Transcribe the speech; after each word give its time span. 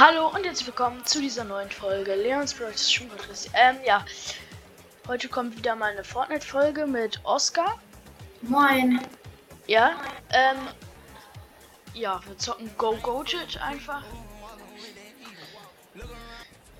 Hallo 0.00 0.28
und 0.28 0.46
herzlich 0.46 0.66
willkommen 0.66 1.04
zu 1.04 1.20
dieser 1.20 1.44
neuen 1.44 1.70
Folge 1.70 2.14
Leons 2.14 2.54
Brothers 2.54 2.90
Schuhmatrice. 2.90 3.50
Ähm, 3.52 3.76
ja. 3.84 4.02
Heute 5.06 5.28
kommt 5.28 5.58
wieder 5.58 5.76
mal 5.76 5.92
eine 5.92 6.04
Fortnite-Folge 6.04 6.86
mit 6.86 7.20
Oscar. 7.22 7.78
Moin. 8.40 8.98
Ja. 9.66 10.00
Ähm. 10.30 10.56
Ja, 11.92 12.18
wir 12.26 12.38
zocken 12.38 12.70
Go 12.78 12.96
Goated 13.02 13.60
einfach. 13.60 14.02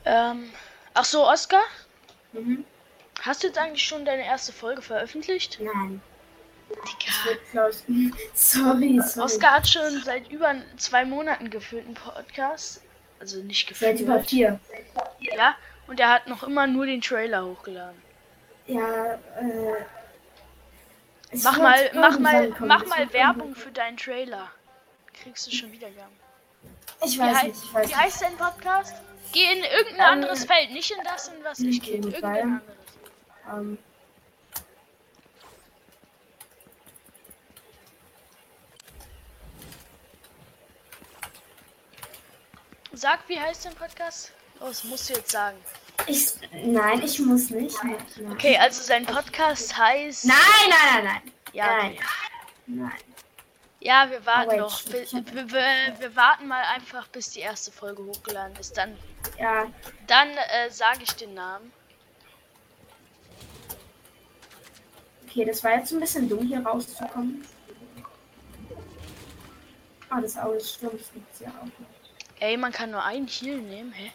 Ähm. 0.07 0.51
Ach 0.95 1.05
so, 1.05 1.29
Oscar? 1.29 1.65
Mhm. 2.33 2.65
Hast 3.21 3.43
du 3.43 3.49
jetzt 3.49 3.59
eigentlich 3.59 3.85
schon 3.85 4.07
deine 4.07 4.25
erste 4.25 4.55
Folge 4.55 4.81
veröffentlicht? 4.81 5.59
Nein. 5.61 6.01
Digga. 6.71 7.71
Sorry, 8.33 8.99
sorry. 9.05 9.23
Oscar 9.23 9.57
hat 9.57 9.69
schon 9.69 10.03
seit 10.05 10.31
über 10.31 10.55
zwei 10.79 11.05
Monaten 11.05 11.51
gefühlt 11.51 11.85
einen 11.85 11.93
Podcast. 11.93 12.81
Also 13.21 13.43
nicht 13.43 13.75
Seit 13.77 14.01
über 14.01 14.21
vier. 14.25 14.59
Ja. 15.21 15.55
Und 15.87 16.01
er 16.01 16.09
hat 16.11 16.27
noch 16.27 16.43
immer 16.43 16.67
nur 16.67 16.87
den 16.87 17.01
Trailer 17.01 17.45
hochgeladen. 17.45 18.01
Ja, 18.67 19.15
äh. 19.15 19.85
Mach 21.43 21.59
mal, 21.59 21.91
mach 21.95 22.19
mal, 22.19 22.53
mach 22.61 22.87
mal 22.87 23.13
Werbung 23.13 23.55
für 23.55 23.71
deinen 23.71 23.97
Trailer. 23.97 24.51
Kriegst 25.23 25.47
du 25.47 25.51
schon 25.53 25.71
Wiedergaben. 25.71 26.17
Ich 27.05 27.17
Wie, 27.17 27.21
weiß 27.21 27.37
hei- 27.37 27.47
nicht, 27.49 27.63
ich 27.65 27.75
weiß 27.75 27.89
wie 27.91 27.95
heißt 27.95 28.23
dein 28.23 28.37
Podcast? 28.37 28.95
Geh 29.33 29.45
in 29.53 29.63
irgendein 29.65 29.95
Ähm, 29.97 30.13
anderes 30.13 30.45
Feld, 30.45 30.73
nicht 30.73 30.91
in 30.91 31.05
das, 31.05 31.29
in 31.29 31.45
was 31.45 31.59
ich 31.61 31.81
gehe. 31.83 31.97
Irgendein 31.97 32.25
anderes. 32.25 32.63
nicht. 32.67 33.53
Ähm, 33.53 33.79
Sag, 43.01 43.21
wie 43.29 43.41
heißt 43.41 43.65
dein 43.65 43.75
Podcast? 43.75 44.31
Oh, 44.61 44.67
das 44.67 44.85
musst 44.85 45.09
du 45.09 45.15
jetzt 45.15 45.31
sagen. 45.31 45.57
ich. 46.07 46.35
Nein, 46.53 47.03
ich 47.03 47.19
muss 47.21 47.49
nicht. 47.49 47.83
Nein, 47.83 47.97
nein. 48.19 48.33
Okay, 48.33 48.59
also 48.59 48.83
sein 48.83 49.07
Podcast 49.07 49.75
heißt. 49.75 50.27
Nein, 50.27 50.37
nein, 50.69 50.79
nein, 50.93 51.05
nein. 51.05 51.33
Ja, 51.55 51.67
Nein. 51.67 51.93
okay. 51.93 52.05
Nein. 52.67 52.93
ja 53.81 54.11
wir 54.11 54.27
warten 54.27 54.51
Oh, 54.53 54.57
noch. 54.59 54.85
Wir, 54.89 55.11
wir, 55.11 55.51
wir, 55.51 55.97
wir 55.99 56.15
warten 56.15 56.47
mal 56.47 56.63
einfach, 56.75 57.09
bis 57.09 57.31
die 57.31 57.41
erste 57.41 57.73
Folge 57.73 58.05
hochgeladen 58.05 58.55
ist. 58.57 58.77
Dann, 58.77 58.99
Ja, 59.39 59.67
dann 60.07 60.29
äh, 60.29 60.71
sage 60.71 60.99
ich 61.05 61.13
den 61.13 61.33
Namen. 61.33 61.73
okay, 65.27 65.47
das 65.47 65.65
war 65.65 65.73
jetzt 65.79 65.91
ein 65.93 66.01
bisschen 66.01 66.29
dumm, 66.29 66.47
hier 66.47 66.61
rauszukommen. 66.67 67.47
Ah, 70.11 70.21
das 70.21 70.37
Auge 70.37 70.59
des 70.59 70.75
Sturms 70.75 71.11
gibt's 71.15 71.41
ja 71.41 71.49
auch 71.49 71.65
noch. 71.65 71.89
Ey, 72.41 72.57
man 72.57 72.73
kann 72.73 72.91
nur 72.91 73.05
einen 73.05 73.29
Heal 73.29 73.59
nehmen, 73.59 73.93
hä? 73.93 74.11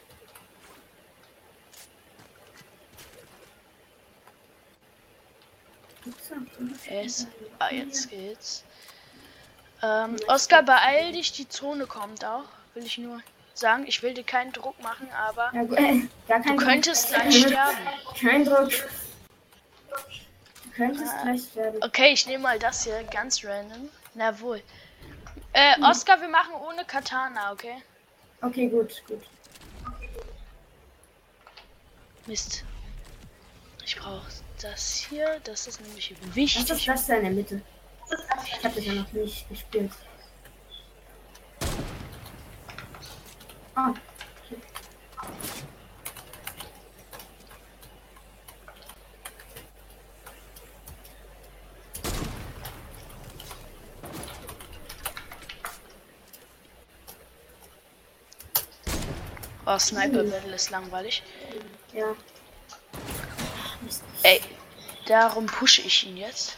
Es, 6.89 7.27
ah, 7.59 7.69
jetzt 7.71 8.09
geht's. 8.09 8.63
Ähm, 9.81 10.17
Oscar, 10.27 10.63
beeil 10.63 11.11
dich, 11.13 11.31
die 11.31 11.47
Zone 11.49 11.85
kommt 11.87 12.23
auch. 12.23 12.43
Will 12.73 12.85
ich 12.85 12.97
nur 12.97 13.21
sagen. 13.53 13.85
Ich 13.87 14.03
will 14.03 14.13
dir 14.13 14.23
keinen 14.23 14.51
Druck 14.51 14.79
machen, 14.81 15.09
aber 15.13 15.51
Ja, 15.53 15.63
du 16.37 16.49
Druck. 16.49 16.61
könntest 16.61 17.09
gleich 17.09 17.41
sterben. 17.45 17.77
Kein 18.19 18.45
Druck. 18.45 18.69
Du 20.63 20.69
könntest 20.75 21.13
gleich 21.23 21.41
sterben. 21.51 21.83
Okay, 21.83 22.13
ich 22.13 22.25
nehme 22.27 22.43
mal 22.43 22.59
das 22.59 22.83
hier 22.83 23.03
ganz 23.05 23.43
random. 23.43 23.89
Na 24.13 24.39
wohl. 24.39 24.61
Äh, 25.53 25.81
Oscar, 25.81 26.19
wir 26.21 26.27
machen 26.27 26.53
ohne 26.53 26.83
Katana, 26.85 27.51
okay? 27.51 27.81
Okay, 28.45 28.67
gut, 28.67 29.01
gut. 29.07 29.23
Mist. 32.27 32.63
Ich 33.83 33.95
brauche 33.97 34.27
das 34.61 35.07
hier. 35.09 35.39
Das 35.43 35.65
ist 35.65 35.81
nämlich 35.81 36.11
Was 36.21 36.27
ist 36.29 36.35
wichtig. 36.35 36.85
das 36.85 37.07
da 37.07 37.15
in 37.15 37.21
der 37.23 37.31
Mitte? 37.31 37.61
Ich 38.45 38.63
habe 38.63 38.75
das 38.75 38.85
ja 38.85 38.93
noch 38.93 39.11
nicht 39.13 39.49
gespielt. 39.49 39.91
Ah, 43.73 43.93
Oh, 45.21 45.25
Sniper 59.79 60.23
Battle 60.23 60.55
ist 60.55 60.69
langweilig. 60.69 61.23
ja. 61.93 62.15
Ey, 64.23 64.41
darum 65.05 65.45
pushe 65.45 65.81
ich 65.81 66.07
ihn 66.07 66.17
jetzt. 66.17 66.55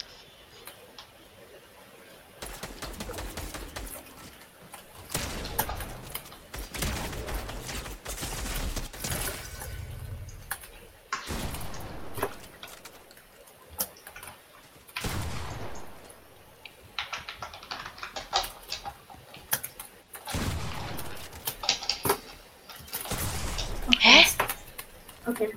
Okay. 25.40 25.56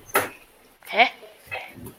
Hä? 0.88 1.08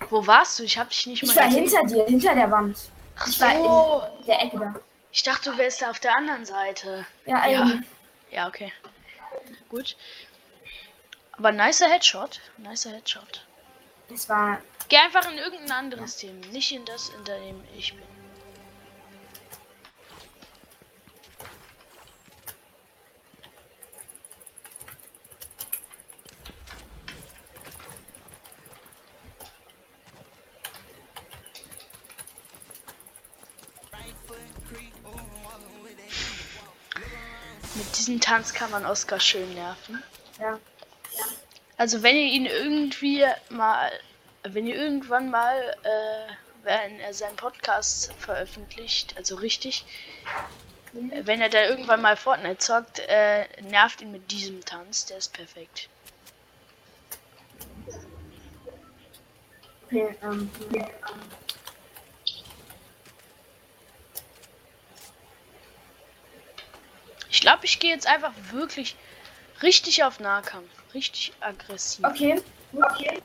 Wo 0.10 0.26
warst 0.26 0.60
du? 0.60 0.64
Ich 0.64 0.78
hab 0.78 0.90
dich 0.90 1.06
nicht 1.08 1.24
Ich 1.24 1.30
mal 1.30 1.36
war 1.36 1.46
gesehen. 1.48 1.64
hinter 1.68 1.84
dir, 1.88 2.06
hinter 2.06 2.36
der 2.36 2.50
Wand. 2.52 2.78
Ach 3.18 3.28
Ich 3.28 3.40
war 3.40 3.52
so. 3.56 4.04
in 4.20 4.26
der 4.26 4.42
Ecke 4.44 4.58
da. 4.60 4.76
Ich 5.12 5.24
dachte, 5.24 5.52
du 5.52 5.58
wärst 5.58 5.82
da 5.82 5.90
auf 5.92 6.00
der 6.00 6.16
anderen 6.16 6.46
Seite. 6.46 7.06
Ja, 7.26 7.46
Ja. 7.48 7.72
Ja, 8.32 8.48
okay. 8.48 8.72
Gut. 9.70 9.96
Aber 11.38 11.52
nicer 11.52 11.88
Headshot. 11.88 12.42
Nicer 12.58 12.92
Headshot. 12.92 13.46
es 14.12 14.28
war. 14.30 14.60
Geh 14.90 14.98
einfach 14.98 15.30
in 15.32 15.38
irgendein 15.38 15.72
anderes 15.72 16.18
Team. 16.18 16.40
Nicht 16.52 16.72
in 16.72 16.84
das, 16.86 17.10
in 17.10 17.24
dem 17.26 17.64
ich 17.78 17.94
bin. 17.94 18.04
Mit 37.76 37.98
diesem 37.98 38.20
Tanz 38.20 38.54
kann 38.54 38.72
man 38.72 38.86
Oscar 38.86 39.20
schön 39.20 39.54
nerven. 39.54 40.04
Ja. 40.40 40.60
Also 41.78 42.04
wenn 42.04 42.16
ihr 42.16 42.32
ihn 42.32 42.46
irgendwie 42.46 43.26
mal, 43.50 43.92
wenn 44.44 44.68
ihr 44.68 44.76
irgendwann 44.76 45.30
mal, 45.30 45.76
äh, 45.84 46.34
wenn 46.64 47.00
er 47.00 47.14
seinen 47.14 47.36
Podcast 47.36 48.14
veröffentlicht, 48.20 49.18
also 49.18 49.36
richtig, 49.36 49.86
äh, 50.94 51.26
wenn 51.26 51.42
er 51.42 51.50
da 51.50 51.64
irgendwann 51.64 52.02
mal 52.02 52.16
Fortnite 52.16 52.60
zockt, 52.60 53.00
äh, 53.00 53.46
nervt 53.64 54.02
ihn 54.02 54.12
mit 54.12 54.30
diesem 54.32 54.64
Tanz, 54.64 55.06
der 55.06 55.18
ist 55.18 55.34
perfekt. 55.34 55.90
Okay, 59.86 60.16
ähm. 60.24 60.50
Ich 60.72 61.43
glaube, 67.44 67.66
ich 67.66 67.80
gehe 67.80 67.92
jetzt 67.92 68.08
einfach 68.08 68.32
wirklich 68.52 68.96
richtig 69.62 70.04
auf 70.04 70.20
Nahkampf, 70.22 70.70
richtig 70.94 71.34
aggressiv. 71.42 72.06
Okay. 72.06 72.42
Okay. 72.74 73.22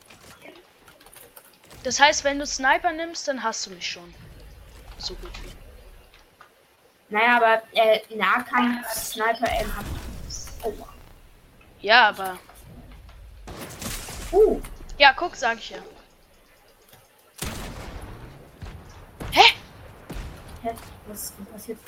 Das 1.85 2.01
heißt, 2.01 2.25
wenn 2.25 2.41
du 2.41 2.45
Sniper 2.47 2.93
nimmst, 2.93 3.29
dann 3.29 3.45
hast 3.45 3.65
du 3.67 3.71
mich 3.71 3.89
schon. 3.89 4.13
So 4.99 5.15
gut 5.15 5.31
wie. 5.43 5.53
Naja, 7.15 7.37
aber 7.37 7.63
äh, 7.73 8.01
Nahkampf, 8.15 8.89
Sniper, 8.93 9.51
M 9.61 9.77
hat. 9.77 9.87
Oh. 10.65 10.75
Ja, 11.81 12.09
aber. 12.09 12.39
Uh, 14.33 14.61
Ja, 14.99 15.13
guck, 15.13 15.37
sag 15.37 15.59
ich 15.59 15.71
ja. 15.71 15.79
Hä? 19.31 19.55
hä? 20.65 20.75
Was 21.07 21.23
ist 21.23 21.53
passiert? 21.53 21.79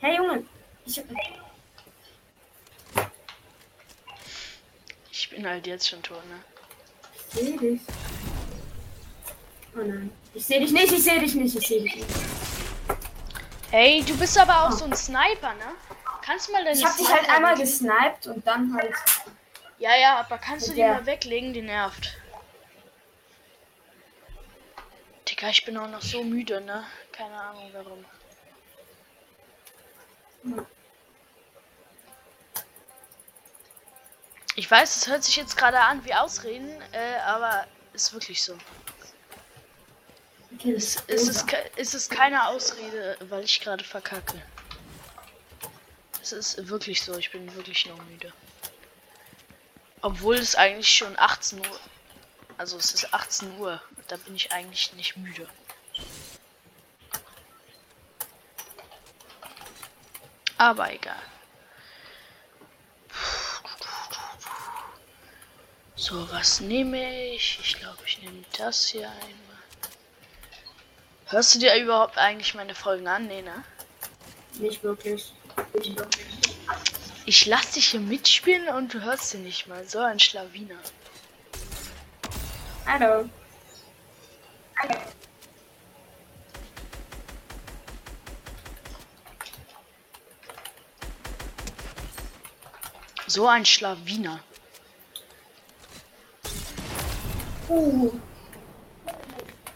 Hey 0.00 0.16
Junge! 0.16 0.44
Ich 0.86 0.98
hab. 0.98 1.06
Ich 5.10 5.30
bin 5.30 5.46
halt 5.46 5.66
jetzt 5.66 5.88
schon 5.88 6.02
tot, 6.02 6.22
ne? 6.28 6.42
Ich 7.28 7.34
seh 7.34 7.56
dich. 7.56 7.80
Oh 9.74 9.78
nein. 9.78 10.10
Ich 10.34 10.44
sehe 10.46 10.60
dich 10.60 10.72
nicht, 10.72 10.92
ich 10.92 11.02
sehe 11.04 11.20
dich 11.20 11.34
nicht, 11.34 11.56
ich 11.56 11.66
sehe 11.66 11.82
dich 11.82 11.96
nicht. 11.96 12.08
Hey, 13.70 14.02
du 14.02 14.16
bist 14.18 14.36
aber 14.38 14.64
auch 14.66 14.72
so 14.72 14.84
ein 14.84 14.94
Sniper, 14.94 15.54
ne? 15.54 15.74
Kannst 16.22 16.48
du 16.48 16.52
mal 16.52 16.64
deine 16.64 16.76
Ich 16.78 16.84
hab 16.84 16.96
dich 16.96 17.10
halt 17.10 17.28
einmal 17.28 17.52
weglegen? 17.58 17.88
gesniped 17.88 18.26
und 18.28 18.46
dann 18.46 18.74
halt. 18.74 18.94
Ja, 19.78 19.96
ja, 19.96 20.20
aber 20.20 20.38
kannst 20.38 20.68
du 20.68 20.70
die 20.72 20.76
der- 20.78 20.94
mal 20.94 21.06
weglegen? 21.06 21.52
Die 21.52 21.62
nervt. 21.62 22.16
Digga, 25.28 25.48
ich 25.48 25.64
bin 25.64 25.76
auch 25.78 25.88
noch 25.88 26.02
so 26.02 26.22
müde, 26.22 26.60
ne? 26.60 26.84
Keine 27.12 27.34
Ahnung 27.40 27.70
warum. 27.72 28.04
Ich 34.54 34.70
weiß, 34.70 34.96
es 34.96 35.08
hört 35.08 35.24
sich 35.24 35.36
jetzt 35.36 35.56
gerade 35.56 35.80
an 35.80 36.04
wie 36.04 36.14
Ausreden, 36.14 36.70
äh, 36.92 37.18
aber 37.26 37.66
ist 37.94 38.12
wirklich 38.12 38.42
so. 38.42 38.56
Okay, 40.54 40.74
Es, 40.74 40.96
es, 41.06 41.28
ist, 41.28 41.46
es 41.76 41.94
ist 41.94 42.10
keine 42.10 42.46
Ausrede, 42.48 43.16
weil 43.28 43.44
ich 43.44 43.60
gerade 43.60 43.82
verkacke. 43.82 44.40
Es 46.20 46.32
ist 46.32 46.68
wirklich 46.68 47.02
so, 47.02 47.16
ich 47.16 47.30
bin 47.30 47.52
wirklich 47.54 47.86
noch 47.86 48.02
müde. 48.04 48.32
Obwohl 50.02 50.36
es 50.36 50.54
eigentlich 50.54 50.90
schon 50.90 51.18
18 51.18 51.60
Uhr. 51.60 51.80
Also 52.58 52.76
es 52.76 52.92
ist 52.92 53.12
18 53.14 53.58
Uhr. 53.58 53.80
Da 54.08 54.16
bin 54.18 54.36
ich 54.36 54.52
eigentlich 54.52 54.92
nicht 54.92 55.16
müde. 55.16 55.48
Aber 60.62 60.92
egal. 60.92 61.16
So, 65.96 66.30
was 66.30 66.60
nehme 66.60 67.32
ich? 67.34 67.58
Ich 67.60 67.80
glaube, 67.80 67.98
ich 68.06 68.22
nehme 68.22 68.44
das 68.56 68.86
hier 68.86 69.10
einmal. 69.10 69.62
Hörst 71.26 71.56
du 71.56 71.58
dir 71.58 71.74
überhaupt 71.74 72.16
eigentlich 72.16 72.54
meine 72.54 72.76
Folgen 72.76 73.08
an? 73.08 73.26
Nee, 73.26 73.42
ne? 73.42 73.64
Nicht 74.60 74.84
wirklich. 74.84 75.32
Nicht 75.74 75.98
wirklich. 75.98 76.26
Ich 77.26 77.46
lass 77.46 77.72
dich 77.72 77.88
hier 77.88 78.00
mitspielen 78.00 78.68
und 78.68 78.94
du 78.94 79.02
hörst 79.02 79.30
sie 79.30 79.38
nicht 79.38 79.66
mal. 79.66 79.84
So 79.88 79.98
ein 79.98 80.20
Schlawiner. 80.20 80.78
Hallo. 82.86 83.28
So 93.34 93.48
ein 93.48 93.64
Schlawiner. 93.64 94.40
Uh. 97.66 98.12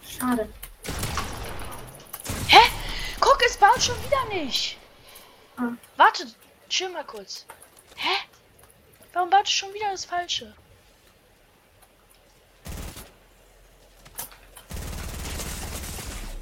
Schade. 0.07 0.53
Hä? 2.49 2.61
Guck, 3.19 3.43
es 3.47 3.57
baut 3.57 3.83
schon 3.83 3.97
wieder 4.05 4.27
nicht. 4.27 4.77
Ah. 5.57 5.73
Warte, 5.97 6.27
chill 6.69 6.91
mal 6.91 7.05
kurz. 7.05 7.47
Hä? 7.95 8.17
Warum 9.15 9.31
baut 9.31 9.47
es 9.47 9.53
schon 9.53 9.73
wieder 9.73 9.91
das 9.91 10.05
Falsche? 10.05 10.55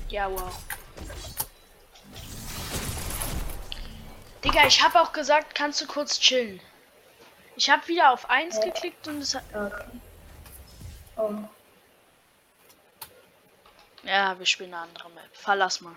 Ja, 0.09 0.29
wow. 0.29 0.53
Digga, 4.43 4.67
ich 4.67 4.83
habe 4.83 5.01
auch 5.01 5.13
gesagt, 5.13 5.55
kannst 5.55 5.81
du 5.81 5.87
kurz 5.87 6.19
chillen. 6.19 6.61
Ich 7.57 7.71
habe 7.71 7.87
wieder 7.89 8.13
auf 8.13 8.29
1 8.29 8.59
Äh. 8.59 8.65
geklickt 8.67 9.07
und 9.09 9.19
es 9.19 9.35
hat... 9.35 9.45
Okay. 9.55 9.85
Oh. 11.17 11.33
Ja, 14.03 14.39
wir 14.39 14.47
spielen 14.47 14.75
eine 14.75 14.83
andere 14.83 15.09
Map. 15.11 15.29
Verlass 15.33 15.81
mal. 15.81 15.97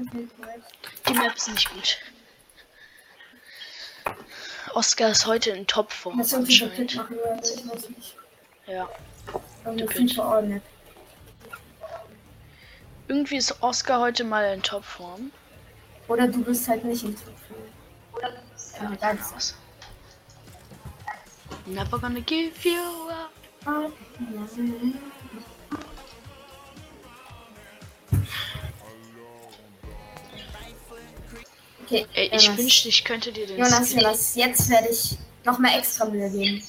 Okay. 0.00 0.28
Die 1.08 1.12
Map 1.14 1.34
ist 1.36 1.48
nicht 1.48 1.70
gut. 1.72 1.98
Oscar 4.74 5.10
ist 5.10 5.26
heute 5.26 5.50
in 5.50 5.66
Topform 5.66 6.18
Pit 6.20 6.32
anscheinend. 6.34 6.94
machen, 6.94 7.18
oder? 7.18 7.40
Ich 7.42 7.68
weiß 7.68 7.88
nicht. 7.90 8.16
Ja. 8.66 8.88
Irgendwie 13.08 13.36
ist 13.36 13.62
Oscar 13.62 14.00
heute 14.00 14.24
mal 14.24 14.52
in 14.54 14.62
Topform. 14.62 15.32
Oder 16.06 16.28
du 16.28 16.44
bist 16.44 16.68
halt 16.68 16.84
nicht 16.84 17.02
in 17.02 17.16
Topform. 17.16 17.62
Ja, 18.80 18.94
ganz. 18.96 19.32
Was? 19.34 19.54
Never 21.68 21.98
gonna 21.98 22.20
give 22.20 22.64
you 22.64 23.10
up. 23.10 23.32
Okay, 31.84 32.06
Ey, 32.14 32.30
ich 32.34 32.42
Jonas. 32.44 32.58
wünschte, 32.58 32.88
ich 32.88 33.04
könnte 33.04 33.32
dir 33.32 33.46
den 33.46 33.58
Jonas, 33.58 33.88
Skin. 33.90 34.00
Jonas, 34.00 34.34
jetzt 34.34 34.68
werde 34.68 34.88
ich 34.88 35.16
noch 35.44 35.58
mehr 35.58 35.78
extra 35.78 36.04
Mühe 36.04 36.28
geben. 36.30 36.62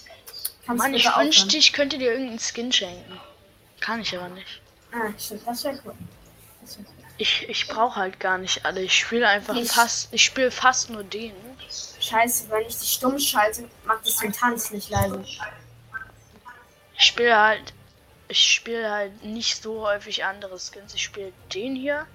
Kannst 0.66 0.84
Mann, 0.84 0.94
ich 0.94 1.04
bitte 1.04 1.18
wünschte, 1.18 1.44
aufhören? 1.44 1.60
ich 1.60 1.74
könnte 1.74 1.98
dir 1.98 2.12
irgendeinen 2.12 2.40
Skin 2.40 2.72
schenken. 2.72 3.20
Kann 3.82 4.02
ich 4.02 4.16
aber 4.18 4.30
nicht. 4.30 4.62
Ah, 4.92 5.12
stimmt, 5.18 5.46
das 5.46 5.64
wäre 5.64 5.80
cool. 5.86 5.94
Das 6.62 6.78
wär 6.78 6.86
cool. 6.88 6.94
Ich, 7.18 7.50
ich 7.50 7.68
brauche 7.68 7.98
halt 7.98 8.20
gar 8.20 8.38
nicht 8.38 8.66
alle. 8.66 8.82
Ich 8.82 8.98
spiele 8.98 9.28
einfach 9.28 9.56
Ich- 9.56 9.70
fast. 9.72 10.08
Ich 10.14 10.24
spiele 10.24 10.52
fast 10.52 10.90
nur 10.90 11.04
den. 11.04 11.34
Scheiße, 12.00 12.50
wenn 12.50 12.68
ich 12.68 12.78
die 12.80 12.86
stumm 12.86 13.20
schalte, 13.20 13.70
macht 13.86 14.08
es 14.08 14.18
den 14.18 14.34
Tanz 14.34 14.72
nicht 14.72 14.90
leise. 14.90 15.24
Ich 16.98 17.06
spiele 17.06 17.40
halt. 17.40 17.74
Ich 18.28 18.54
spiele 18.54 18.92
halt 18.92 19.24
nicht 19.24 19.64
so 19.64 19.82
häufig 19.88 20.24
andere 20.24 20.60
Skins. 20.60 20.94
Ich 20.94 21.04
spiele 21.04 21.34
den 21.54 21.76
hier. 21.76 22.06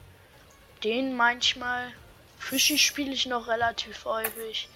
Den 0.82 1.16
manchmal. 1.16 1.92
Fischi 2.38 2.78
spiele 2.78 3.12
ich 3.12 3.26
noch 3.26 3.48
relativ 3.48 4.04
häufig. 4.04 4.68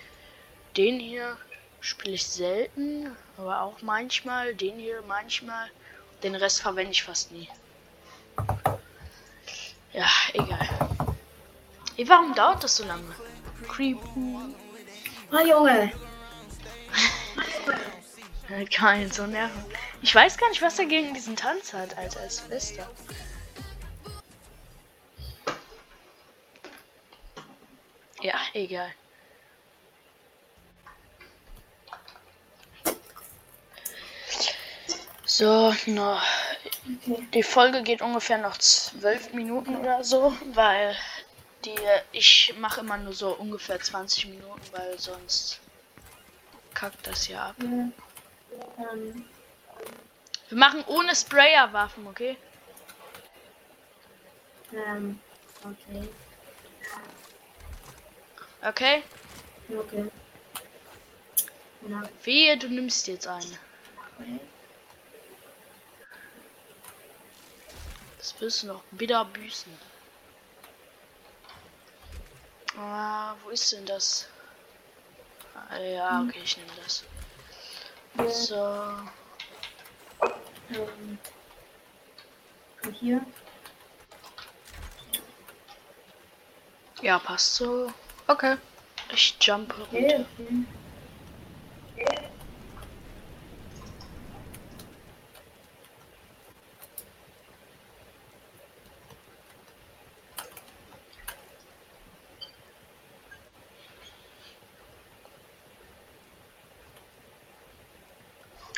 Den 0.77 0.99
hier 0.99 1.37
spiele 1.81 2.15
ich 2.15 2.27
selten, 2.27 3.17
aber 3.37 3.63
auch 3.63 3.83
manchmal. 3.83 4.55
Den 4.55 4.79
hier 4.79 5.03
manchmal. 5.07 5.71
Den 6.23 6.35
Rest 6.35 6.63
verwende 6.63 6.93
ich 6.93 7.05
fast 7.05 7.31
nie. 7.31 7.49
Ja, 9.93 10.09
egal. 10.33 10.69
Ey, 11.97 12.09
warum 12.09 12.35
dauert 12.35 12.65
das 12.65 12.77
so 12.77 12.85
lange? 12.85 13.15
Creepen. 13.69 14.55
Ah, 15.31 15.43
Junge. 15.43 15.93
Kein 18.71 19.11
so 19.11 19.27
nerven. 19.27 19.65
Ich 20.01 20.15
weiß 20.15 20.39
gar 20.39 20.49
nicht, 20.49 20.63
was 20.63 20.79
er 20.79 20.87
gegen 20.87 21.13
diesen 21.13 21.37
Tanz 21.37 21.75
hat, 21.75 21.99
Alter, 21.99 22.21
als 22.21 22.41
Fester. 22.41 22.89
Ja, 28.23 28.35
egal. 28.55 28.91
So, 35.25 35.73
noch. 35.87 36.23
Okay. 37.07 37.29
Die 37.35 37.43
Folge 37.43 37.83
geht 37.83 38.03
ungefähr 38.03 38.39
noch 38.39 38.57
zwölf 38.57 39.33
Minuten 39.35 39.77
oder 39.77 40.03
so, 40.03 40.35
weil 40.55 40.97
die 41.65 41.77
ich 42.13 42.55
mache 42.59 42.81
immer 42.81 42.97
nur 42.99 43.13
so 43.13 43.35
ungefähr 43.35 43.81
20 43.81 44.27
Minuten, 44.27 44.61
weil 44.73 44.99
sonst 44.99 45.61
kackt 46.75 47.07
das 47.07 47.29
ja 47.29 47.49
ab. 47.51 47.57
Ja. 47.61 47.91
Ähm, 48.93 49.25
Wir 50.49 50.59
machen 50.59 50.85
ohne 50.87 51.15
Sprayerwaffen, 51.15 52.07
okay? 52.07 52.37
ähm, 54.73 55.19
okay. 55.65 56.09
Okay? 58.63 59.03
Okay. 59.71 60.11
Na, 61.83 62.09
Wehe, 62.25 62.57
du 62.57 62.69
nimmst 62.69 63.07
jetzt 63.07 63.27
eine. 63.27 63.59
okay. 64.19 64.41
Das 68.19 68.41
wirst 68.41 68.63
du 68.63 68.67
noch 68.69 68.83
wieder 68.91 69.25
büßen. 69.25 69.73
Ah, 72.81 73.35
wo 73.43 73.51
ist 73.51 73.73
denn 73.73 73.85
das? 73.87 74.29
Ah, 75.55 75.79
ja, 75.79 76.23
okay, 76.23 76.41
ich 76.45 76.57
nehme 76.57 76.71
das. 76.85 77.05
So. 78.47 78.95
Ähm, 80.71 81.19
hier. 82.93 83.27
Ja, 87.03 87.19
passt 87.19 87.57
so. 87.57 87.93
Okay. 88.29 88.57
Ich 89.13 89.37
jump 89.41 89.77
runter. 89.77 89.97
Okay. 89.97 90.25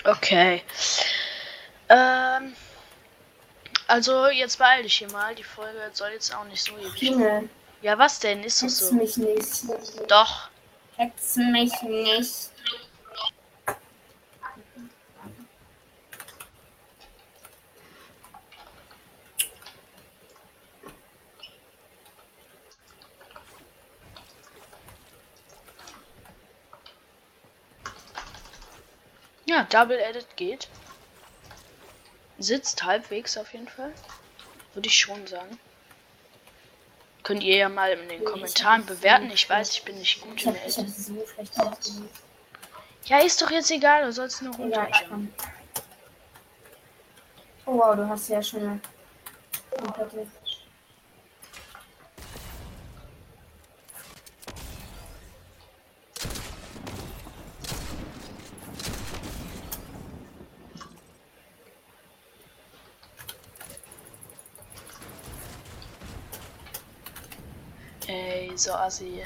Okay. 0.04 0.62
Ähm. 1.88 2.54
Also, 3.86 4.28
jetzt 4.28 4.58
beeil 4.58 4.84
dich 4.84 4.98
hier 4.98 5.10
mal. 5.10 5.34
Die 5.34 5.42
Folge 5.42 5.78
soll 5.92 6.10
jetzt 6.10 6.32
auch 6.34 6.44
nicht 6.44 6.62
so 6.62 6.76
ewig. 6.78 7.02
Junge, 7.02 7.48
Ja, 7.82 7.98
was 7.98 8.20
denn? 8.20 8.44
Ist 8.44 8.62
du 8.62 8.68
so. 8.68 8.94
mich 8.94 9.16
nicht? 9.16 9.64
Doch. 10.08 10.48
Hetz 10.96 11.36
mich 11.36 11.72
nicht. 11.82 12.50
Ja, 29.50 29.64
Double 29.64 29.98
Edit 29.98 30.36
geht. 30.36 30.68
Sitzt 32.38 32.84
halbwegs 32.84 33.36
auf 33.36 33.52
jeden 33.52 33.66
Fall. 33.66 33.92
Würde 34.74 34.86
ich 34.86 34.96
schon 34.96 35.26
sagen. 35.26 35.58
Könnt 37.24 37.42
ihr 37.42 37.56
ja 37.56 37.68
mal 37.68 37.90
in 37.90 38.08
den 38.08 38.24
Kommentaren 38.24 38.86
bewerten. 38.86 39.28
Ich 39.32 39.50
weiß, 39.50 39.72
ich 39.72 39.84
bin 39.84 39.98
nicht 39.98 40.20
gut 40.20 40.44
in 40.44 40.54
Edit. 40.54 40.86
Ja, 43.06 43.18
ist 43.18 43.42
doch 43.42 43.50
jetzt 43.50 43.72
egal, 43.72 44.04
du 44.04 44.12
sollst 44.12 44.40
nur 44.40 44.54
runter. 44.54 44.88
Oh 47.66 47.76
wow, 47.76 47.96
du 47.96 48.08
hast 48.08 48.28
ja 48.28 48.40
schon 48.40 48.62
eine 48.62 48.80
komplette. 49.82 50.28
Ey, 68.06 68.49
so 68.60 68.74
assi. 68.74 69.24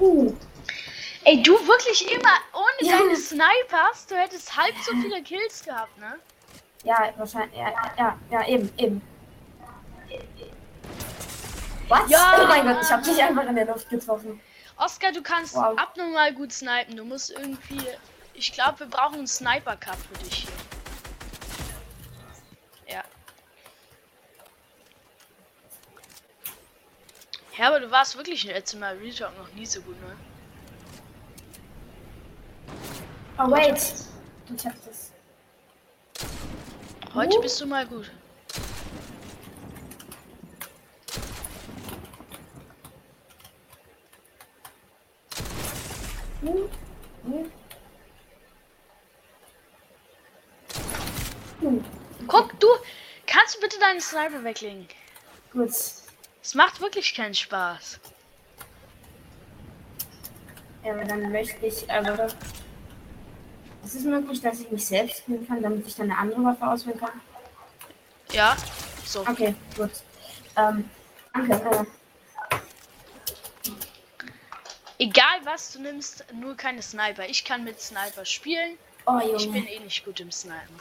Uh, 0.00 0.32
Ey, 1.24 1.42
du 1.42 1.54
wirklich 1.66 2.12
immer 2.12 2.28
ohne 2.52 2.88
Ja. 2.88 2.98
deine 2.98 3.16
Snipers, 3.16 4.06
du 4.08 4.14
hättest 4.14 4.56
halb 4.56 4.74
so 4.84 4.92
viele 4.92 5.22
Kills 5.22 5.64
gehabt, 5.64 5.98
ne? 5.98 6.20
ja, 6.84 7.12
wahrscheinlich. 7.16 7.58
Ja, 7.58 7.72
ja, 7.98 8.18
ja, 8.30 8.46
eben, 8.46 8.70
eben. 8.76 9.13
Was? 11.88 12.10
Ja. 12.10 12.38
Oh 12.42 12.46
mein 12.46 12.64
Gott, 12.66 12.78
ich 12.82 12.90
habe 12.90 13.02
dich 13.02 13.22
einfach 13.22 13.44
in 13.46 13.54
der 13.56 13.66
Luft 13.66 13.88
getroffen. 13.88 14.40
Oscar, 14.76 15.12
du 15.12 15.22
kannst 15.22 15.54
Wow. 15.54 15.78
abnormal 15.78 16.32
gut 16.34 16.52
snipen. 16.52 16.96
Du 16.96 17.04
musst 17.04 17.30
irgendwie. 17.30 17.80
Ich 18.32 18.52
glaube, 18.52 18.80
wir 18.80 18.86
brauchen 18.86 19.14
einen 19.18 19.26
Sniper 19.26 19.76
Cup 19.76 19.96
für 19.96 20.18
dich 20.24 20.48
hier. 22.86 22.96
Ja. 22.96 23.04
Ja, 27.56 27.68
aber 27.68 27.80
du 27.80 27.90
warst 27.90 28.16
wirklich 28.16 28.42
letztes 28.44 28.80
Mal 28.80 28.96
Real 28.96 29.14
Talk 29.14 29.36
noch 29.38 29.52
nie 29.52 29.66
so 29.66 29.80
gut, 29.82 29.96
ne? 30.00 30.16
Oh, 33.38 33.50
wait. 33.50 33.94
Du 34.48 34.56
checkst 34.56 34.86
es. 34.88 35.12
Heute 37.14 37.36
Uh. 37.38 37.40
bist 37.42 37.60
du 37.60 37.66
mal 37.66 37.86
gut. 37.86 38.10
Hm? 46.42 46.68
Hm? 47.24 47.50
Hm. 51.60 51.84
Guck, 52.26 52.60
du 52.60 52.66
kannst 53.26 53.56
du 53.56 53.60
bitte 53.60 53.78
deinen 53.78 53.93
Sniper 54.04 54.44
weglegen. 54.44 54.86
Gut. 55.52 55.70
Es 56.42 56.54
macht 56.54 56.80
wirklich 56.80 57.14
keinen 57.14 57.34
Spaß. 57.34 58.00
Ja, 60.84 60.92
aber 60.92 61.04
dann 61.04 61.32
möchte 61.32 61.64
ich, 61.66 61.84
oder? 61.84 62.26
Ist 63.84 63.94
es 63.96 64.02
möglich, 64.04 64.40
dass 64.40 64.60
ich 64.60 64.70
mich 64.70 64.86
selbst 64.86 65.18
spielen 65.18 65.46
kann, 65.46 65.62
damit 65.62 65.86
ich 65.86 65.94
dann 65.94 66.10
eine 66.10 66.18
andere 66.18 66.44
Waffe 66.44 66.66
auswählen 66.66 66.98
kann? 67.00 67.20
Ja. 68.32 68.56
So. 69.04 69.20
Okay, 69.26 69.54
gut. 69.76 69.90
Ähm, 70.56 70.88
danke. 71.32 71.54
Äh, 71.54 71.84
Egal 74.98 75.40
was 75.44 75.72
du 75.72 75.80
nimmst, 75.80 76.24
nur 76.32 76.56
keine 76.56 76.80
Sniper. 76.80 77.26
Ich 77.28 77.44
kann 77.44 77.64
mit 77.64 77.80
Sniper 77.80 78.24
spielen. 78.24 78.78
oh, 79.06 79.18
Ich 79.36 79.50
bin 79.50 79.66
eh 79.66 79.80
nicht 79.80 80.04
gut 80.04 80.20
im 80.20 80.30
Snipen. 80.30 80.80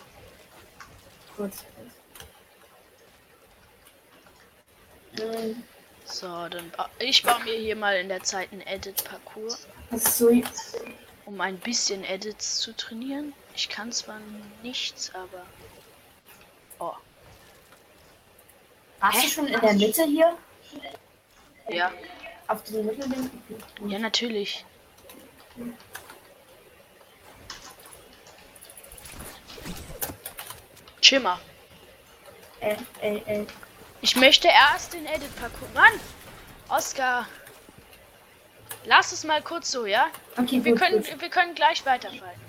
Gut. 1.36 1.52
So, 6.06 6.48
dann 6.50 6.72
ba 6.72 6.90
ich 7.00 7.24
baue 7.24 7.44
mir 7.44 7.56
hier 7.56 7.76
mal 7.76 7.96
in 7.98 8.10
der 8.10 8.24
Zeit 8.24 8.52
einen 8.52 8.62
Edit-Parcours, 8.62 9.68
um 11.26 11.40
ein 11.42 11.58
bisschen 11.60 12.04
Edits 12.04 12.60
zu 12.60 12.76
trainieren. 12.76 13.34
Ich 13.56 13.70
kann 13.70 13.92
zwar 13.92 14.20
nichts, 14.62 15.14
aber. 15.16 15.46
Oh, 16.80 16.94
Warst 19.04 19.18
Hä? 19.18 19.22
du 19.24 19.28
schon 19.34 19.48
in 19.48 19.60
der 19.60 19.74
Mitte 19.74 20.04
hier? 20.06 20.38
ja. 21.68 21.92
Auf 22.48 22.64
diesem 22.64 22.86
Mittelding? 22.86 23.30
Ja, 23.88 24.00
natürlich. 24.00 24.64
Schimmer. 31.02 31.38
Äh, 32.62 32.78
äh, 33.02 33.18
äh. 33.42 33.46
Ich 34.04 34.18
möchte 34.18 34.50
erst 34.50 34.92
den 34.92 35.06
Edit-Parcours. 35.06 35.74
Mann! 35.74 35.94
Oscar! 36.68 37.26
Lass 38.84 39.14
es 39.14 39.24
mal 39.24 39.42
kurz 39.42 39.72
so, 39.72 39.86
ja? 39.86 40.08
Okay, 40.36 40.62
Wir 40.62 40.74
gut, 40.74 40.82
können, 40.82 41.04
gut. 41.04 41.22
wir 41.22 41.30
können 41.30 41.56
gleich 41.56 41.86
weiterfallen. 41.86 42.42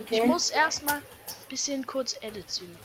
Okay. 0.00 0.20
Ich 0.20 0.24
muss 0.24 0.50
erstmal 0.50 0.98
ein 0.98 1.02
bisschen 1.48 1.84
kurz 1.84 2.16
Edits 2.22 2.58
üben. 2.60 2.78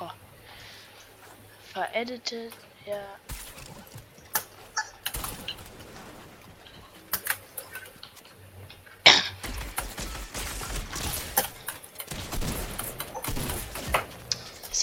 Oh. 0.00 0.10
Vereditet, 1.72 2.52
ja. 2.84 2.98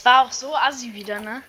War 0.05 0.25
auch 0.25 0.31
so 0.31 0.55
assi 0.55 0.93
wieder, 0.93 1.19
ne? 1.19 1.41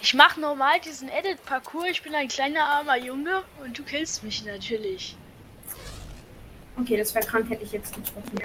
Ich 0.00 0.14
mach 0.14 0.36
normal 0.36 0.78
diesen 0.80 1.08
Edit-Parcours, 1.08 1.88
ich 1.90 2.02
bin 2.02 2.14
ein 2.14 2.28
kleiner 2.28 2.64
armer 2.64 2.96
Junge 2.96 3.42
und 3.62 3.78
du 3.78 3.82
killst 3.82 4.22
mich 4.22 4.44
natürlich. 4.44 5.16
Okay, 6.78 6.96
das 6.96 7.14
wäre 7.14 7.26
krank, 7.26 7.48
hätte 7.48 7.64
ich 7.64 7.72
jetzt 7.72 7.94
getroffen. 7.94 8.38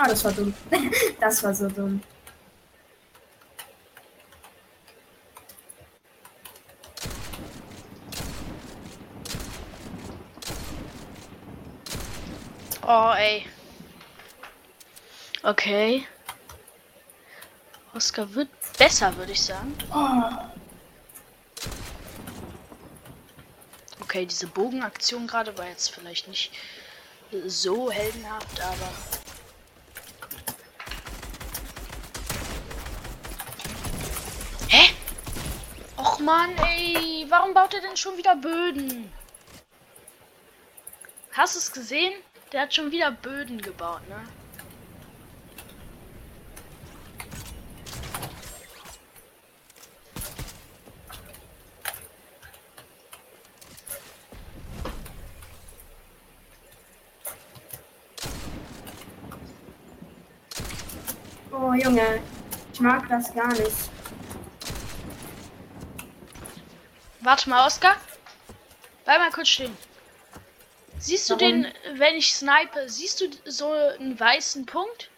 Ah, 0.00 0.06
das 0.06 0.24
war 0.24 0.32
dumm. 0.32 0.54
das 1.20 1.42
war 1.42 1.52
so 1.52 1.68
dumm. 1.68 2.00
Oh, 12.86 13.12
ey. 13.16 13.44
Okay. 15.42 16.06
Oscar 17.92 18.32
wird 18.34 18.48
besser, 18.78 19.14
würde 19.16 19.32
ich 19.32 19.42
sagen. 19.42 19.76
Okay, 24.00 24.24
diese 24.24 24.46
Bogenaktion 24.46 25.26
gerade 25.26 25.58
war 25.58 25.66
jetzt 25.66 25.90
vielleicht 25.90 26.28
nicht 26.28 26.52
so 27.46 27.90
heldenhaft, 27.90 28.60
aber. 28.60 29.27
Mann, 36.28 36.54
ey. 36.58 37.24
Warum 37.30 37.54
baut 37.54 37.72
er 37.72 37.80
denn 37.80 37.96
schon 37.96 38.18
wieder 38.18 38.36
Böden? 38.36 39.10
Hast 41.32 41.54
du 41.54 41.58
es 41.58 41.72
gesehen? 41.72 42.12
Der 42.52 42.60
hat 42.62 42.74
schon 42.74 42.90
wieder 42.90 43.10
Böden 43.10 43.62
gebaut, 43.62 44.02
ne? 44.10 44.28
Oh 61.50 61.72
Junge, 61.72 62.20
ich 62.74 62.80
mag 62.80 63.08
das 63.08 63.32
gar 63.32 63.48
nicht. 63.48 63.97
Warte 67.28 67.50
mal, 67.50 67.66
Oscar. 67.66 67.94
Bleib 69.04 69.18
mal 69.18 69.30
kurz 69.30 69.48
stehen. 69.48 69.76
Siehst 70.98 71.28
du 71.28 71.34
Warum? 71.34 71.64
den, 71.64 71.72
wenn 71.98 72.14
ich 72.14 72.34
snipe, 72.34 72.88
siehst 72.88 73.20
du 73.20 73.26
so 73.44 73.70
einen 73.70 74.18
weißen 74.18 74.64
Punkt? 74.64 75.10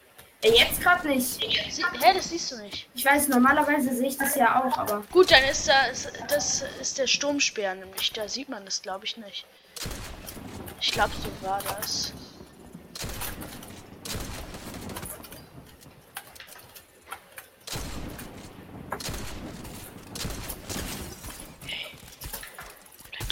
Äh, 0.43 0.50
Jetzt 0.50 0.81
gerade 0.81 1.07
nicht. 1.07 1.25
Sie 1.25 1.85
Hä, 2.00 2.12
das 2.12 2.31
siehst 2.31 2.50
du 2.50 2.57
nicht. 2.57 2.88
Ich 2.97 3.05
weiß, 3.05 3.29
normalerweise 3.29 3.95
sehe 3.95 4.09
ich 4.09 4.19
das 4.19 4.35
ja 4.35 4.61
auch, 4.61 4.76
aber. 4.76 5.05
Gut, 5.12 5.31
dann 5.31 5.45
ist 5.45 5.69
das, 5.69 6.09
das 6.26 6.64
ist 6.81 6.99
der 6.99 7.07
Sturmspeer 7.07 7.76
nämlich. 7.76 8.12
Da 8.12 8.26
sieht 8.26 8.49
man 8.49 8.64
das, 8.64 8.83
glaube 8.83 9.05
ich, 9.05 9.17
nicht. 9.17 9.47
Ich 10.81 10.90
glaube, 10.90 11.12
so 11.14 11.47
war 11.47 11.62
das. 11.62 12.12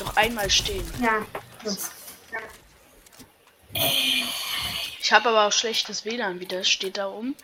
Doch 0.09 0.17
einmal 0.17 0.49
stehen. 0.49 0.91
Ja. 1.03 1.27
Ich 4.99 5.12
habe 5.12 5.29
aber 5.29 5.47
auch 5.47 5.53
schlechtes 5.53 6.07
WLAN 6.07 6.41
wieder, 6.41 6.65
steht 6.65 6.97
da 6.97 7.09
oben. 7.09 7.37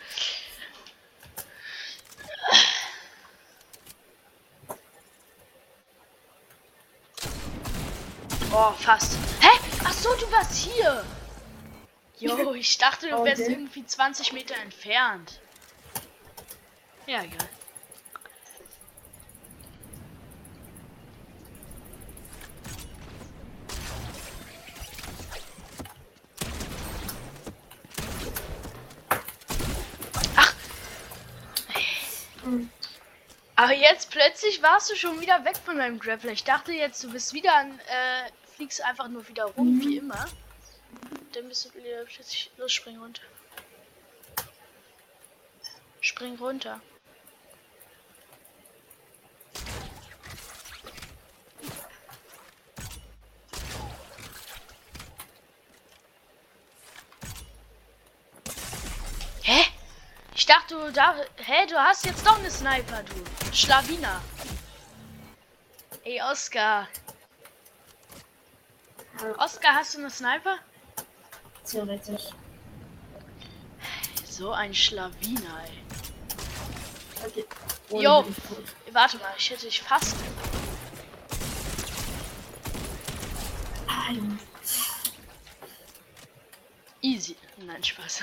Oh, 8.52 8.72
fast. 8.78 9.18
Hä? 9.40 9.48
Ach 9.84 9.92
so, 9.92 10.14
du 10.14 10.32
warst 10.32 10.54
hier. 10.54 11.04
Jo, 12.18 12.54
ich 12.54 12.78
dachte, 12.78 13.10
du 13.10 13.24
wärst 13.24 13.42
Okay. 13.42 13.52
irgendwie 13.52 13.84
20 13.84 14.32
Meter 14.32 14.56
entfernt. 14.56 15.38
Ja, 17.06 17.24
egal. 17.24 17.48
Aber 33.64 33.72
jetzt 33.72 34.10
plötzlich 34.10 34.60
warst 34.60 34.90
du 34.90 34.94
schon 34.94 35.22
wieder 35.22 35.42
weg 35.46 35.56
von 35.56 35.78
deinem 35.78 35.98
Grappler. 35.98 36.32
Ich 36.32 36.44
dachte 36.44 36.70
jetzt, 36.72 37.02
du 37.02 37.10
bist 37.10 37.32
wieder 37.32 37.56
an, 37.56 37.78
äh, 37.78 38.30
fliegst 38.56 38.84
einfach 38.84 39.08
nur 39.08 39.26
wieder 39.26 39.44
rum, 39.44 39.80
wie 39.80 39.96
immer. 39.96 40.26
Dann 41.32 41.48
bist 41.48 41.64
du 41.64 41.72
wieder 41.72 42.04
plötzlich, 42.04 42.50
los, 42.58 42.74
spring 42.74 42.98
runter. 42.98 43.22
Spring 46.02 46.36
runter. 46.36 46.78
Hä? 59.42 59.64
Ich 60.34 60.43
dachte, 60.54 60.74
du 60.74 60.92
da. 60.92 61.16
Hä, 61.36 61.66
du 61.66 61.76
hast 61.76 62.04
jetzt 62.04 62.26
doch 62.26 62.38
eine 62.38 62.50
Sniper, 62.50 63.02
du. 63.02 63.54
Schlawiner. 63.54 64.20
Ey, 66.04 66.20
Oscar. 66.22 66.88
Oscar, 69.38 69.74
hast 69.74 69.94
du 69.94 69.98
eine 69.98 70.10
Sniper? 70.10 70.58
Theoretisch. 71.64 72.30
So 74.24 74.52
ein 74.52 74.74
Schlawiner, 74.74 75.64
ey. 75.64 77.26
Okay. 77.26 77.44
Jo. 77.90 78.24
Warte 78.92 79.18
mal, 79.18 79.32
ich 79.38 79.50
hätte 79.50 79.66
dich 79.66 79.80
fast. 79.80 80.16
Easy. 87.00 87.36
Nein, 87.58 87.82
Spaß. 87.82 88.22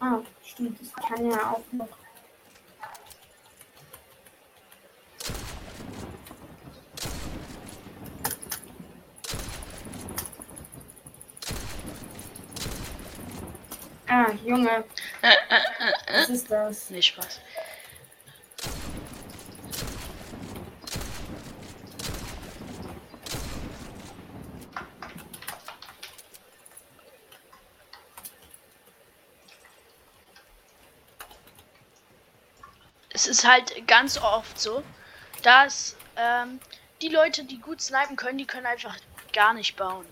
Ah, 0.00 0.20
stimmt. 0.42 0.80
Das 0.80 0.92
kann 0.94 1.30
ja 1.30 1.52
auch 1.52 1.72
noch. 1.72 1.88
Ah, 14.08 14.32
Junge. 14.44 14.84
Was 16.10 16.30
ist 16.30 16.50
das? 16.50 16.90
Nee, 16.90 17.02
Spaß. 17.02 17.40
Ist 33.30 33.46
halt 33.46 33.86
ganz 33.86 34.18
oft 34.18 34.60
so, 34.60 34.82
dass 35.42 35.96
ähm, 36.16 36.60
die 37.00 37.08
Leute, 37.08 37.44
die 37.44 37.58
gut 37.58 37.80
snipen 37.80 38.16
können, 38.16 38.36
die 38.36 38.46
können 38.46 38.66
einfach 38.66 38.96
gar 39.32 39.54
nicht 39.54 39.76
bauen. 39.76 40.04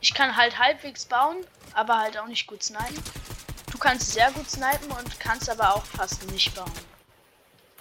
Ich 0.00 0.14
kann 0.14 0.36
halt 0.36 0.58
halbwegs 0.58 1.04
bauen, 1.04 1.46
aber 1.74 1.98
halt 1.98 2.18
auch 2.18 2.26
nicht 2.26 2.46
gut 2.46 2.62
snipen. 2.62 3.02
Du 3.70 3.78
kannst 3.78 4.12
sehr 4.12 4.30
gut 4.32 4.50
snipen 4.50 4.90
und 4.90 5.20
kannst 5.20 5.48
aber 5.48 5.74
auch 5.74 5.84
fast 5.84 6.24
nicht 6.30 6.54
bauen. 6.54 6.72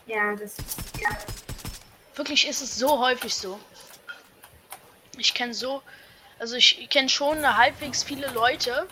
Ja, 0.06 0.36
das. 0.36 0.58
Ja. 1.02 1.10
Wirklich 2.16 2.48
ist 2.48 2.62
es 2.62 2.76
so 2.78 3.00
häufig 3.00 3.34
so. 3.34 3.60
Ich 5.18 5.34
kenne 5.34 5.54
so, 5.54 5.82
also 6.40 6.56
ich 6.56 6.90
kenne 6.90 7.10
schon 7.10 7.58
halbwegs 7.58 8.04
viele 8.04 8.28
Leute, 8.32 8.88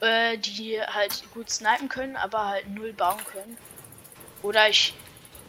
äh, 0.00 0.36
die 0.38 0.80
halt 0.82 1.22
gut 1.32 1.50
snipen 1.50 1.88
können, 1.88 2.16
aber 2.16 2.48
halt 2.48 2.68
null 2.68 2.92
bauen 2.92 3.24
können. 3.26 3.56
Oder 4.42 4.68
ich 4.68 4.94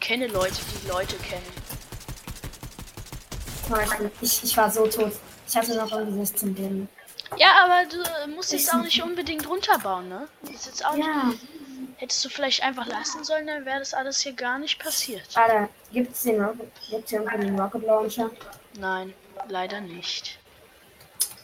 kenne 0.00 0.26
Leute, 0.26 0.56
die 0.82 0.88
Leute 0.88 1.16
kennen. 1.18 1.46
Ich, 4.20 4.42
ich 4.44 4.56
war 4.56 4.70
so 4.70 4.86
tot. 4.86 5.12
Ich 5.48 5.56
hatte 5.56 5.74
noch 5.76 5.90
irgendwie 5.90 6.18
16 6.26 6.54
Leben. 6.56 6.88
Ja, 7.38 7.64
aber 7.64 7.88
du 7.88 8.02
äh, 8.02 8.26
musst 8.34 8.52
jetzt 8.52 8.72
auch 8.74 8.82
nicht 8.82 9.02
unbedingt 9.02 9.48
runterbauen, 9.48 10.08
ne? 10.08 10.28
Das 10.42 10.50
ist 10.54 10.66
jetzt 10.66 10.84
auch 10.84 10.94
nicht, 10.94 11.06
Ja, 11.06 11.32
hättest 11.96 12.22
du 12.24 12.28
vielleicht 12.28 12.62
einfach 12.62 12.86
lassen 12.86 13.24
sollen, 13.24 13.46
dann 13.46 13.64
wäre 13.64 13.78
das 13.78 13.94
alles 13.94 14.20
hier 14.20 14.34
gar 14.34 14.58
nicht 14.58 14.78
passiert. 14.78 15.22
Alter, 15.34 15.68
gibt's 15.92 16.22
den 16.24 16.42
Rocket, 16.42 16.70
gibt's 16.90 17.10
hier 17.10 17.20
irgendwie 17.22 17.46
den 17.46 17.58
Rocket 17.58 17.82
Launcher? 17.84 18.30
Nein, 18.74 19.14
leider 19.48 19.80
nicht. 19.80 20.38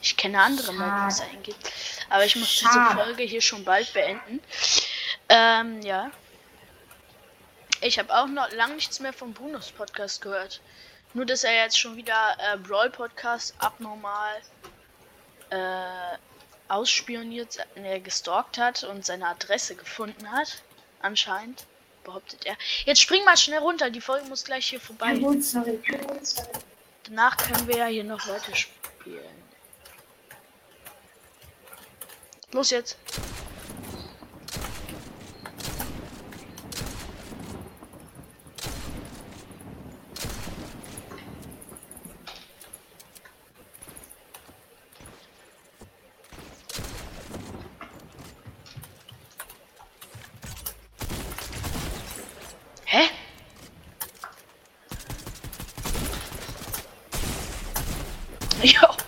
Ich 0.03 0.17
kenne 0.17 0.41
andere 0.41 0.73
was 0.79 0.79
Schade. 0.79 1.09
es 1.09 1.21
einen 1.21 1.43
gibt. 1.43 1.73
Aber 2.11 2.25
ich 2.25 2.37
muss 2.37 2.49
diese 2.49 2.71
Schade. 2.71 2.95
Folge 3.01 3.23
hier 3.23 3.41
schon 3.41 3.65
bald 3.65 3.93
beenden. 3.93 4.41
Ähm, 5.29 5.81
ja. 5.83 6.11
Ich 7.81 7.99
habe 7.99 8.15
auch 8.15 8.27
noch 8.27 8.51
lang 8.53 8.75
nichts 8.75 8.99
mehr 8.99 9.13
vom 9.13 9.33
Brunos 9.33 9.71
Podcast 9.71 10.21
gehört. 10.21 10.61
Nur, 11.15 11.25
dass 11.25 11.45
er 11.45 11.55
jetzt 11.55 11.79
schon 11.79 11.97
wieder 11.97 12.37
äh, 12.39 12.59
Brawl 12.59 12.91
Podcast 12.91 13.55
abnormal 13.59 14.37
äh, 15.51 16.19
ausspioniert, 16.69 17.59
äh, 17.77 18.01
gestalkt 18.01 18.59
hat 18.59 18.85
und 18.85 19.07
seine 19.07 19.29
Adresse 19.29 19.75
gefunden 19.75 20.31
hat. 20.31 20.63
Anscheinend, 21.01 21.67
behauptet 22.05 22.45
er. 22.47 22.57
Jetzt 22.85 23.01
spring 23.01 23.25
mal 23.25 23.37
schnell 23.37 23.61
runter, 23.61 23.91
die 23.91 24.01
Folge 24.01 24.29
muss 24.29 24.45
gleich 24.45 24.67
hier 24.67 24.81
vorbei. 24.81 25.13
Ja, 25.15 25.21
gut, 25.21 25.45
sorry. 25.45 25.81
Danach 27.05 27.37
können 27.37 27.69
wir 27.69 27.77
ja 27.77 27.87
hier 27.87 28.05
noch 28.05 28.27
weiter 28.27 28.55
spielen. 28.55 29.45
Los 32.53 32.71
jetzt. 32.71 32.97
Ja. 58.65 58.99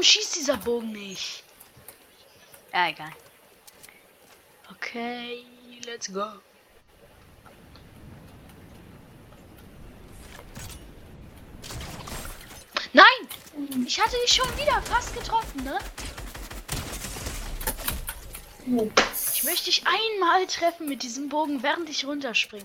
Warum 0.00 0.02
schießt 0.02 0.36
dieser 0.36 0.56
Bogen 0.56 0.92
nicht? 0.92 1.42
Ja, 2.72 2.88
egal. 2.88 3.12
Okay, 4.90 5.44
let's 5.86 6.12
go. 6.12 6.26
Nein! 12.92 13.04
Ich 13.86 14.00
hatte 14.00 14.16
dich 14.24 14.32
schon 14.32 14.48
wieder 14.56 14.82
fast 14.82 15.14
getroffen, 15.14 15.62
ne? 15.62 15.78
Ich 19.32 19.44
möchte 19.44 19.66
dich 19.66 19.84
einmal 19.86 20.44
treffen 20.48 20.88
mit 20.88 21.04
diesem 21.04 21.28
Bogen, 21.28 21.62
während 21.62 21.88
ich 21.88 22.04
runterspringe. 22.04 22.64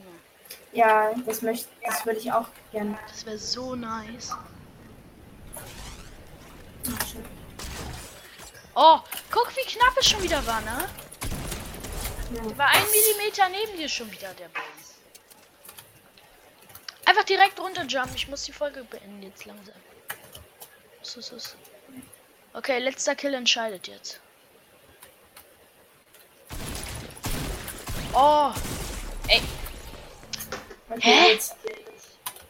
Ja, 0.73 1.13
das 1.27 1.43
möchte, 1.43 1.67
das 1.85 2.07
würde 2.07 2.21
ich 2.21 2.31
auch 2.31 2.47
gerne. 2.71 2.97
Das 3.07 3.23
wäre 3.27 3.37
so 3.37 3.75
nice. 3.75 4.31
Oh, 8.73 8.99
guck, 9.29 9.55
wie 9.55 9.69
knapp 9.69 9.95
es 9.99 10.09
schon 10.09 10.23
wieder 10.23 10.43
war, 10.47 10.61
ne? 10.61 10.89
War 12.57 12.69
ein 12.69 12.83
Millimeter 12.91 13.49
neben 13.49 13.77
dir 13.77 13.89
schon 13.89 14.11
wieder 14.11 14.33
der 14.33 14.47
Bogen. 14.49 14.65
Einfach 17.05 17.23
direkt 17.23 17.59
runterjumpen. 17.59 18.15
Ich 18.15 18.27
muss 18.27 18.43
die 18.43 18.51
Folge 18.51 18.83
beenden 18.83 19.21
jetzt 19.21 19.45
langsam. 19.45 19.75
So, 21.01 21.21
so, 21.21 21.37
so. 21.37 21.55
Okay, 22.53 22.79
letzter 22.79 23.15
Kill 23.15 23.33
entscheidet 23.33 23.87
jetzt. 23.87 24.19
Oh. 28.13 28.51
Ey. 29.27 29.41
Hä? 30.99 31.39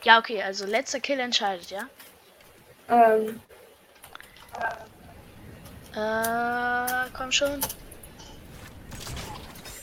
Ja, 0.04 0.20
okay, 0.20 0.42
also 0.42 0.66
letzter 0.66 1.00
Kill 1.00 1.20
entscheidet, 1.20 1.72
ja? 1.72 1.90
Ähm, 2.88 3.42
Äh, 5.96 7.10
komm 7.14 7.32
schon. 7.32 7.62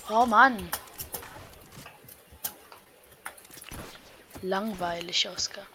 Oh 0.09 0.27
Mann. 0.27 0.69
Langweilig, 4.43 5.29
Oscar. 5.29 5.67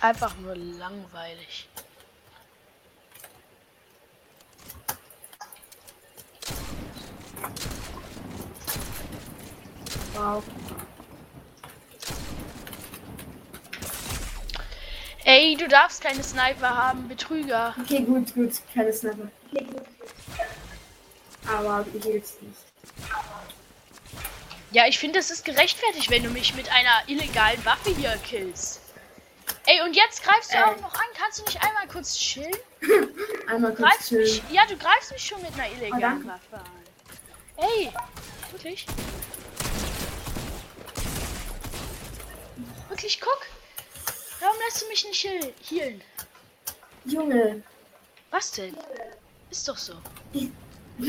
Einfach 0.00 0.36
nur 0.36 0.54
langweilig. 0.54 1.68
wow. 10.16 10.42
Ey, 15.36 15.54
du 15.54 15.68
darfst 15.68 16.00
keine 16.00 16.22
Sniper 16.22 16.74
haben, 16.74 17.08
Betrüger. 17.08 17.74
Okay, 17.82 18.00
gut, 18.00 18.32
gut. 18.34 18.52
Keine 18.74 18.90
Snapper. 18.90 19.28
Aber 21.46 21.84
du 21.92 22.00
hilfst 22.00 22.40
nicht. 22.42 22.56
Ja, 24.70 24.86
ich 24.86 24.98
finde, 24.98 25.18
es 25.18 25.30
ist 25.30 25.44
gerechtfertigt, 25.44 26.08
wenn 26.08 26.22
du 26.22 26.30
mich 26.30 26.54
mit 26.54 26.70
einer 26.72 27.02
illegalen 27.06 27.62
Waffe 27.66 27.90
hier 27.90 28.16
killst. 28.24 28.80
Ey, 29.66 29.82
und 29.82 29.94
jetzt 29.94 30.22
greifst 30.24 30.54
du 30.54 30.56
Äh. 30.56 30.62
auch 30.62 30.80
noch 30.80 30.94
an. 30.94 31.06
Kannst 31.18 31.40
du 31.40 31.44
nicht 31.44 31.62
einmal 31.62 31.86
kurz 31.86 32.16
chillen? 32.16 32.56
Einmal 33.46 33.74
kurz 33.74 33.90
Greifst 33.90 34.12
mich, 34.12 34.36
chillen. 34.40 34.54
ja, 34.54 34.62
du 34.66 34.76
greifst 34.78 35.12
mich 35.12 35.22
schon 35.26 35.42
mit 35.42 35.52
einer 35.52 35.70
illegalen 35.70 36.00
danke. 36.00 36.28
Waffe 36.28 36.64
an. 36.64 36.70
Ey, 37.58 37.92
wirklich? 38.52 38.86
Wirklich, 42.88 43.20
guck. 43.20 43.40
Warum 44.46 44.60
lässt 44.60 44.80
du 44.82 44.86
mich 44.86 45.04
nicht 45.04 45.24
heal- 45.24 45.52
healen? 45.68 46.00
Junge. 47.04 47.64
Was 48.30 48.52
denn? 48.52 48.76
Ist 49.50 49.66
doch 49.66 49.76
so. 49.76 49.94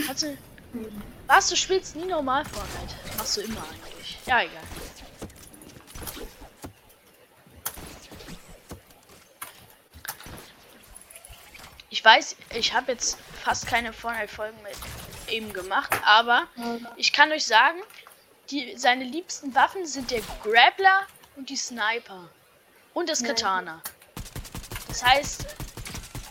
Hast 0.08 0.24
du, 0.24 0.36
was, 1.28 1.48
du 1.50 1.56
spielst 1.56 1.96
nie 1.96 2.06
normal 2.06 2.44
Fortnite? 2.46 2.96
Machst 3.16 3.38
du 3.38 3.42
immer 3.42 3.62
eigentlich. 3.62 4.18
Ja, 4.26 4.42
egal. 4.42 4.64
Ich 11.90 12.04
weiß, 12.04 12.36
ich 12.56 12.74
habe 12.74 12.92
jetzt 12.92 13.18
fast 13.44 13.68
keine 13.68 13.94
Fortnite-Folgen 13.94 14.58
mit 14.64 14.76
ihm 15.34 15.54
gemacht, 15.54 15.92
aber 16.06 16.48
ich 16.96 17.14
kann 17.14 17.32
euch 17.32 17.46
sagen, 17.46 17.80
die, 18.50 18.76
seine 18.78 19.04
liebsten 19.04 19.54
Waffen 19.56 19.86
sind 19.86 20.12
der 20.12 20.22
Grappler 20.44 21.06
und 21.36 21.50
die 21.50 21.56
Sniper. 21.56 22.30
Und 22.98 23.08
das 23.10 23.22
Ja. 23.22 23.28
Katana. 23.28 23.80
Das 24.88 25.06
heißt, 25.06 25.46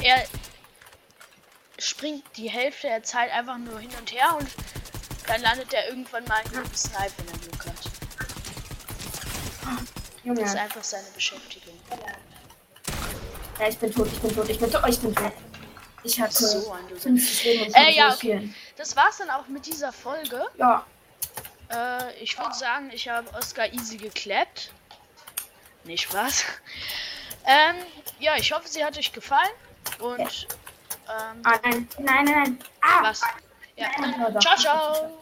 er 0.01 0.27
springt 1.79 2.25
die 2.37 2.51
Hälfte 2.51 2.89
der 2.89 3.05
Zeit 3.05 3.31
einfach 3.31 3.57
nur 3.57 3.79
hin 3.79 3.91
und 4.01 4.11
her 4.13 4.35
und 4.37 4.49
dann 5.29 5.43
landet 5.43 5.73
er 5.73 5.89
irgendwann 5.89 6.25
mal 6.25 6.41
in 6.51 6.57
einem 6.57 6.75
Sniper, 6.75 7.13
wenn 7.19 7.29
er 7.35 7.39
Glück 7.39 7.67
hat. 7.67 7.91
Das 9.65 9.79
ist 9.79 10.25
Junge. 10.25 10.61
einfach 10.61 10.83
seine 10.83 11.07
Beschäftigung. 11.15 11.79
Ja, 13.61 13.69
ich 13.69 13.79
bin 13.79 13.95
tot, 13.95 14.09
ich 14.13 14.19
bin 14.21 14.35
tot, 14.35 14.49
ich 14.49 14.59
bin 14.59 14.73
tot, 14.73 14.83
ich 14.89 14.99
bin 14.99 15.15
tot. 15.15 15.33
Ich 16.03 16.21
hatte 16.21 16.35
So 16.35 16.73
ein 16.73 16.89
Loser. 16.89 17.01
50 17.01 17.45
Leben 17.45 17.67
und 17.67 17.75
Äh, 17.77 17.91
ja, 17.93 18.13
okay. 18.13 18.53
Das 18.77 18.97
war's 18.97 19.19
dann 19.19 19.31
auch 19.31 19.47
mit 19.47 19.65
dieser 19.67 19.93
Folge. 19.93 20.45
Ja, 20.59 20.85
Äh, 21.71 22.13
ich 22.21 22.37
würde 22.37 22.55
sagen, 22.57 22.91
ich 22.93 23.09
habe 23.09 23.33
Oscar 23.35 23.73
easy 23.73 23.99
geklappt. 23.99 24.73
Nee, 25.87 25.97
Spaß. 25.97 26.45
Ähm, 27.47 27.77
ja, 28.19 28.35
ich 28.37 28.53
hoffe, 28.53 28.67
sie 28.67 28.85
hat 28.85 28.99
euch 28.99 29.13
gefallen. 29.13 29.51
Und, 30.01 30.49
ähm, 31.09 31.43
ah, 31.45 31.59
nein, 31.63 31.89
nein, 31.99 32.25
nein. 32.25 32.59
Ah, 32.83 33.03
was? 33.03 33.21
Ja, 33.77 33.89
dann, 33.99 34.41
ciao, 34.41 34.57
ciao. 34.57 35.19